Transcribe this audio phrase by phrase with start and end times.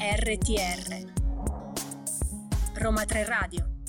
[0.00, 1.12] RTR
[2.76, 3.79] Roma 3 Radio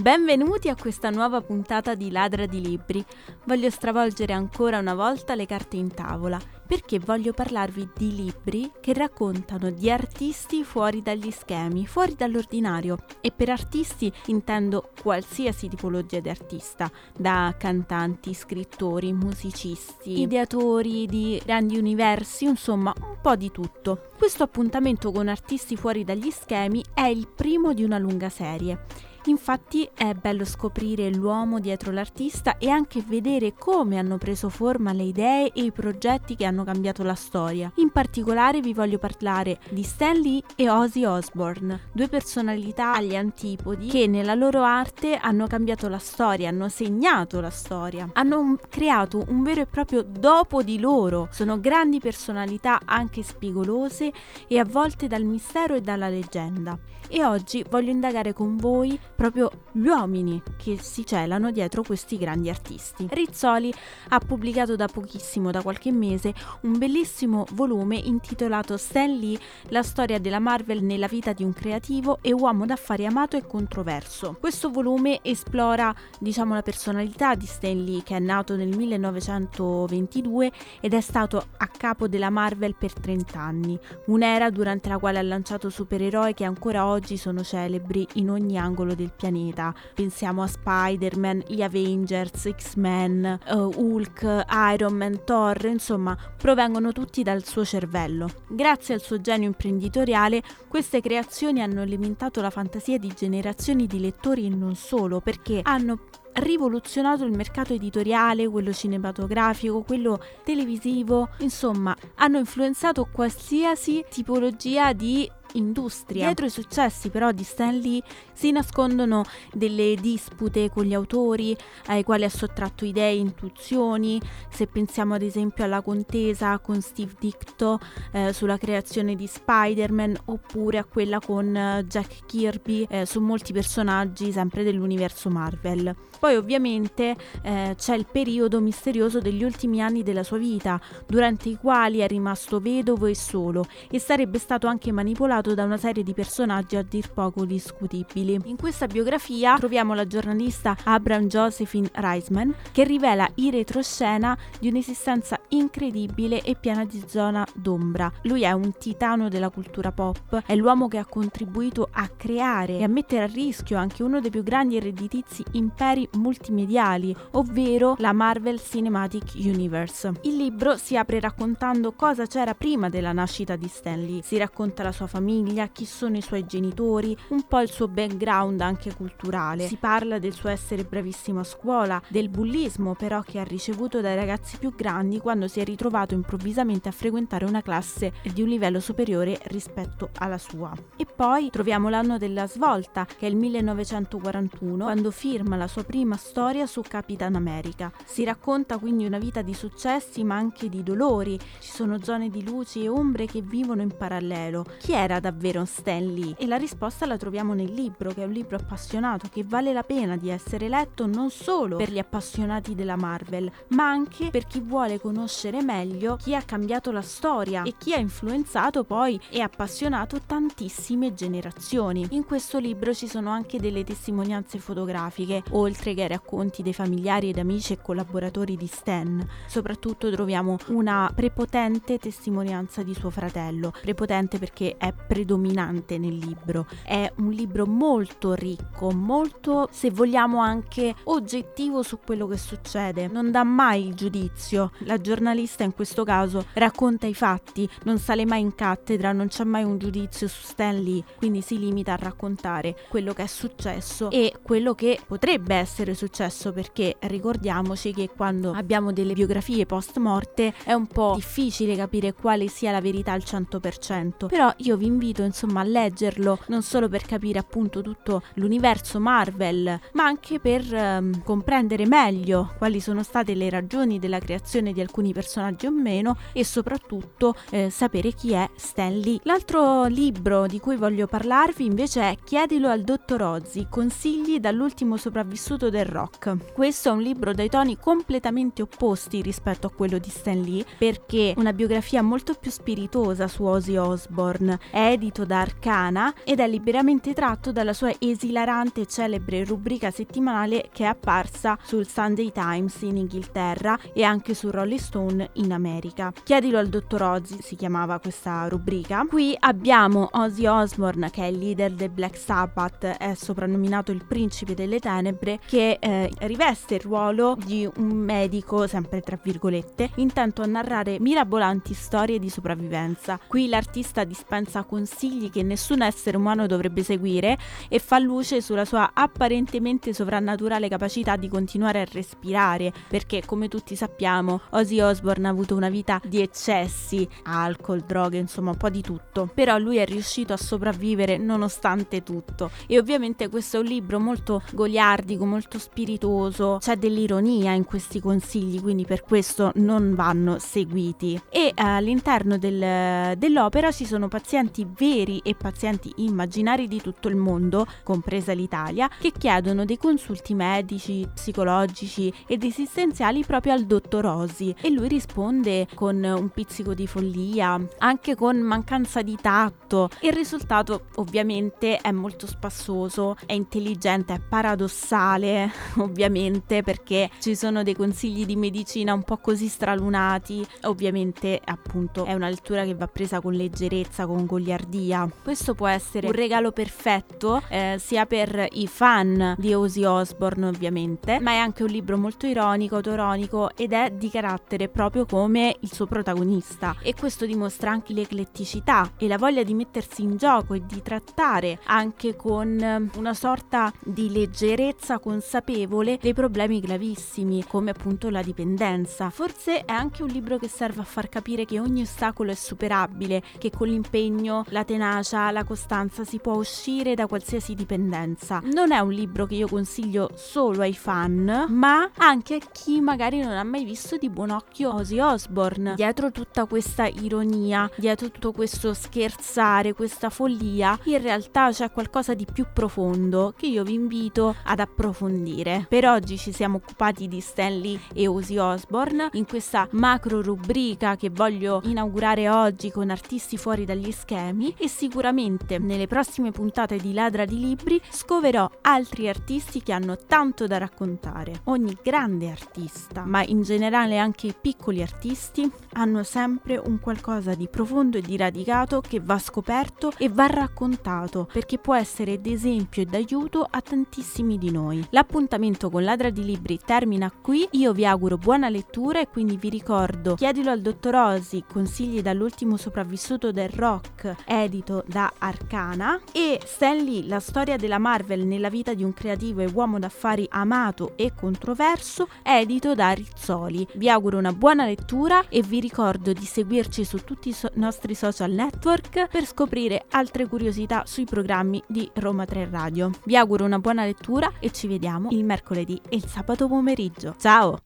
[0.00, 3.04] Benvenuti a questa nuova puntata di Ladra di Libri.
[3.44, 8.94] Voglio stravolgere ancora una volta le carte in tavola perché voglio parlarvi di libri che
[8.94, 12.96] raccontano di artisti fuori dagli schemi, fuori dall'ordinario.
[13.20, 21.76] E per artisti intendo qualsiasi tipologia di artista, da cantanti, scrittori, musicisti, ideatori di grandi
[21.76, 24.12] universi, insomma un po' di tutto.
[24.16, 29.88] Questo appuntamento con artisti fuori dagli schemi è il primo di una lunga serie Infatti
[29.94, 35.52] è bello scoprire l'uomo dietro l'artista e anche vedere come hanno preso forma le idee
[35.52, 37.70] e i progetti che hanno cambiato la storia.
[37.76, 43.88] In particolare vi voglio parlare di Stan Lee e Ozzy Osbourne, due personalità agli antipodi
[43.88, 49.42] che nella loro arte hanno cambiato la storia, hanno segnato la storia, hanno creato un
[49.42, 51.28] vero e proprio dopo di loro.
[51.30, 54.12] Sono grandi personalità anche spigolose
[54.48, 56.78] e avvolte dal mistero e dalla leggenda.
[57.12, 62.48] E oggi voglio indagare con voi proprio gli uomini che si celano dietro questi grandi
[62.48, 63.06] artisti.
[63.10, 63.70] Rizzoli
[64.08, 70.18] ha pubblicato da pochissimo, da qualche mese, un bellissimo volume intitolato Stan Lee, la storia
[70.18, 74.38] della Marvel nella vita di un creativo e uomo d'affari amato e controverso.
[74.40, 80.94] Questo volume esplora, diciamo, la personalità di Stan Lee che è nato nel 1922 ed
[80.94, 85.68] è stato a capo della Marvel per 30 anni, un'era durante la quale ha lanciato
[85.68, 89.74] supereroi che ancora oggi sono celebri in ogni angolo del del pianeta.
[89.94, 97.44] Pensiamo a Spider-Man, gli Avengers, X-Men, uh, Hulk, Iron Man, Thor, insomma, provengono tutti dal
[97.44, 98.28] suo cervello.
[98.48, 104.46] Grazie al suo genio imprenditoriale, queste creazioni hanno alimentato la fantasia di generazioni di lettori
[104.46, 105.98] e non solo, perché hanno
[106.32, 116.26] rivoluzionato il mercato editoriale, quello cinematografico, quello televisivo, insomma, hanno influenzato qualsiasi tipologia di industria.
[116.26, 118.02] Dietro i successi però di Stan Lee
[118.32, 121.56] si nascondono delle dispute con gli autori
[121.86, 127.14] ai quali ha sottratto idee e intuizioni, se pensiamo ad esempio alla contesa con Steve
[127.18, 127.78] Dicto
[128.12, 133.52] eh, sulla creazione di Spider-Man oppure a quella con eh, Jack Kirby eh, su molti
[133.52, 135.94] personaggi sempre dell'universo Marvel.
[136.18, 141.56] Poi ovviamente eh, c'è il periodo misterioso degli ultimi anni della sua vita, durante i
[141.56, 146.02] quali è rimasto vedovo e solo e sarebbe stato anche manipolato interpretato da una serie
[146.02, 148.38] di personaggi a dir poco discutibili.
[148.44, 155.39] In questa biografia troviamo la giornalista Abraham Josephine Reisman che rivela in retroscena di un'esistenza
[155.50, 158.10] incredibile e piena di zona d'ombra.
[158.22, 162.82] Lui è un titano della cultura pop, è l'uomo che ha contribuito a creare e
[162.82, 168.12] a mettere a rischio anche uno dei più grandi e redditizi imperi multimediali, ovvero la
[168.12, 170.12] Marvel Cinematic Universe.
[170.22, 174.20] Il libro si apre raccontando cosa c'era prima della nascita di Stanley.
[174.22, 178.60] Si racconta la sua famiglia chi sono i suoi genitori, un po' il suo background
[178.60, 179.66] anche culturale.
[179.66, 184.14] Si parla del suo essere bravissimo a scuola, del bullismo però che ha ricevuto dai
[184.14, 188.80] ragazzi più grandi quando si è ritrovato improvvisamente a frequentare una classe di un livello
[188.80, 190.72] superiore rispetto alla sua.
[190.96, 196.16] E poi troviamo l'anno della svolta, che è il 1941, quando firma la sua prima
[196.16, 197.92] storia su Capitan America.
[198.04, 202.44] Si racconta quindi una vita di successi ma anche di dolori, ci sono zone di
[202.44, 204.64] luci e ombre che vivono in parallelo.
[204.78, 206.34] Chi era davvero Stan Lee?
[206.38, 209.82] E la risposta la troviamo nel libro, che è un libro appassionato che vale la
[209.82, 214.60] pena di essere letto non solo per gli appassionati della Marvel, ma anche per chi
[214.60, 215.28] vuole conoscere
[215.62, 222.06] meglio chi ha cambiato la storia e chi ha influenzato poi e appassionato tantissime generazioni.
[222.10, 227.38] In questo libro ci sono anche delle testimonianze fotografiche, oltre che racconti dei familiari ed
[227.38, 229.24] amici e collaboratori di Stan.
[229.46, 236.66] Soprattutto troviamo una prepotente testimonianza di suo fratello, prepotente perché è predominante nel libro.
[236.84, 243.06] È un libro molto ricco, molto, se vogliamo, anche oggettivo su quello che succede.
[243.06, 244.72] Non dà mai il giudizio.
[244.80, 249.44] La giornalista in questo caso racconta i fatti, non sale mai in cattedra, non c'è
[249.44, 254.10] mai un giudizio su Stan Lee, quindi si limita a raccontare quello che è successo
[254.10, 260.54] e quello che potrebbe essere successo perché ricordiamoci che quando abbiamo delle biografie post morte
[260.64, 265.22] è un po' difficile capire quale sia la verità al 100%, però io vi invito
[265.22, 271.22] insomma a leggerlo non solo per capire appunto tutto l'universo Marvel, ma anche per ehm,
[271.22, 276.44] comprendere meglio quali sono state le ragioni della creazione di alcuni personaggi o meno e
[276.44, 279.20] soprattutto eh, sapere chi è Stan Lee.
[279.24, 285.70] L'altro libro di cui voglio parlarvi invece è Chiedilo al dottor Ozzy, consigli dall'ultimo sopravvissuto
[285.70, 286.52] del rock.
[286.52, 291.34] Questo è un libro dai toni completamente opposti rispetto a quello di Stan Lee perché
[291.36, 297.12] una biografia molto più spiritosa su Ozzy Osbourne è edito da Arcana ed è liberamente
[297.12, 302.96] tratto dalla sua esilarante e celebre rubrica settimanale che è apparsa sul Sunday Times in
[302.96, 306.12] Inghilterra e anche su Rolling Stone in America.
[306.22, 309.04] Chiedilo al dottor Ozzy si chiamava questa rubrica.
[309.08, 314.54] Qui abbiamo Ozzy Osbourne che è il leader del Black Sabbath, è soprannominato il principe
[314.54, 320.46] delle tenebre che eh, riveste il ruolo di un medico, sempre tra virgolette, intento a
[320.46, 323.18] narrare mirabolanti storie di sopravvivenza.
[323.26, 327.38] Qui l'artista dispensa consigli che nessun essere umano dovrebbe seguire
[327.68, 333.76] e fa luce sulla sua apparentemente sovrannaturale capacità di continuare a respirare, perché come tutti
[333.76, 338.82] sappiamo Ozzy Osbourne ha avuto una vita di eccessi, alcol, droghe, insomma un po' di
[338.82, 342.50] tutto, però lui è riuscito a sopravvivere nonostante tutto.
[342.66, 348.60] E ovviamente questo è un libro molto goliardico, molto spiritoso, c'è dell'ironia in questi consigli,
[348.60, 351.20] quindi per questo non vanno seguiti.
[351.28, 357.16] E eh, all'interno del, dell'opera ci sono pazienti veri e pazienti immaginari di tutto il
[357.16, 364.54] mondo, compresa l'Italia, che chiedono dei consulti medici, psicologici ed esistenziali proprio al dottor Osi
[364.72, 369.88] lui risponde con un pizzico di follia, anche con mancanza di tatto.
[370.00, 377.74] Il risultato ovviamente è molto spassoso, è intelligente, è paradossale, ovviamente perché ci sono dei
[377.74, 383.20] consigli di medicina un po' così stralunati, ovviamente appunto è una lettura che va presa
[383.20, 385.08] con leggerezza, con goliardia.
[385.22, 391.18] Questo può essere un regalo perfetto eh, sia per i fan di Ozzy Osbourne ovviamente,
[391.20, 395.72] ma è anche un libro molto ironico, autoronico ed è di carattere proprio come il
[395.72, 400.64] suo protagonista e questo dimostra anche l'ecletticità e la voglia di mettersi in gioco e
[400.66, 408.22] di trattare anche con una sorta di leggerezza consapevole dei problemi gravissimi come appunto la
[408.22, 409.10] dipendenza.
[409.10, 413.22] Forse è anche un libro che serve a far capire che ogni ostacolo è superabile,
[413.38, 418.40] che con l'impegno, la tenacia, la costanza si può uscire da qualsiasi dipendenza.
[418.52, 423.20] Non è un libro che io consiglio solo ai fan, ma anche a chi magari
[423.20, 425.74] non ha mai visto di buon occhio Ozzy Osbourne.
[425.74, 432.26] Dietro tutta questa ironia, dietro tutto questo scherzare, questa follia, in realtà c'è qualcosa di
[432.30, 435.66] più profondo che io vi invito ad approfondire.
[435.68, 441.10] Per oggi ci siamo occupati di Stanley e Ozzy Osbourne in questa macro rubrica che
[441.10, 447.24] voglio inaugurare oggi con artisti fuori dagli schemi e sicuramente nelle prossime puntate di Ladra
[447.24, 451.40] di Libri scoverò altri artisti che hanno tanto da raccontare.
[451.44, 457.48] Ogni grande artista, ma in generale anche i piccoli artisti, hanno sempre un qualcosa di
[457.48, 462.86] profondo e di radicato che va scoperto e va raccontato perché può essere d'esempio e
[462.86, 464.84] d'aiuto a tantissimi di noi.
[464.90, 469.48] L'appuntamento con Ladra di Libri termina qui, io vi auguro buona lettura e quindi vi
[469.48, 476.76] ricordo Chiedilo al dottor Osi, consigli dall'ultimo sopravvissuto del rock, edito da Arcana e Stan
[476.76, 481.12] Lee, la storia della Marvel nella vita di un creativo e uomo d'affari amato e
[481.14, 483.66] controverso, edito da Rizzoli.
[483.74, 487.94] Vi auguro una buona lettura e vi ricordo di seguirci su tutti i so- nostri
[487.94, 492.90] social network per scoprire altre curiosità sui programmi di Roma 3 Radio.
[493.04, 497.14] Vi auguro una buona lettura e ci vediamo il mercoledì e il sabato pomeriggio.
[497.18, 497.58] Ciao!